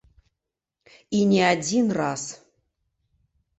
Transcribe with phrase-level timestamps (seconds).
[1.19, 2.23] І не адзін раз.